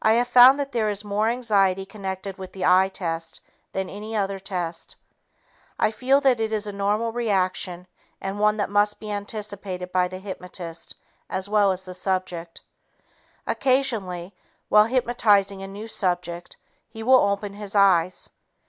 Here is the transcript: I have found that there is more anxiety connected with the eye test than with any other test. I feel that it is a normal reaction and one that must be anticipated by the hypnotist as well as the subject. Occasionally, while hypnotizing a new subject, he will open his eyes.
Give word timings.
I 0.00 0.12
have 0.12 0.28
found 0.28 0.60
that 0.60 0.70
there 0.70 0.88
is 0.88 1.02
more 1.04 1.26
anxiety 1.28 1.84
connected 1.84 2.38
with 2.38 2.52
the 2.52 2.64
eye 2.64 2.88
test 2.88 3.40
than 3.72 3.88
with 3.88 3.96
any 3.96 4.14
other 4.14 4.38
test. 4.38 4.94
I 5.76 5.90
feel 5.90 6.20
that 6.20 6.38
it 6.38 6.52
is 6.52 6.68
a 6.68 6.72
normal 6.72 7.10
reaction 7.10 7.88
and 8.20 8.38
one 8.38 8.58
that 8.58 8.70
must 8.70 9.00
be 9.00 9.10
anticipated 9.10 9.90
by 9.90 10.06
the 10.06 10.18
hypnotist 10.20 10.94
as 11.28 11.48
well 11.48 11.72
as 11.72 11.84
the 11.84 11.94
subject. 11.94 12.60
Occasionally, 13.44 14.36
while 14.68 14.84
hypnotizing 14.84 15.64
a 15.64 15.66
new 15.66 15.88
subject, 15.88 16.56
he 16.88 17.02
will 17.02 17.18
open 17.18 17.54
his 17.54 17.74
eyes. 17.74 18.30